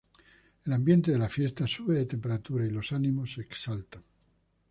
El 0.63 0.73
ambiente 0.73 1.11
de 1.11 1.19
la 1.19 1.29
fiesta 1.29 1.67
sube 1.67 1.93
de 1.93 2.07
temperatura 2.07 2.65
y 2.65 2.71
los 2.71 2.91
ánimos 2.91 3.33
se 3.33 3.41
exaltan. 3.41 4.01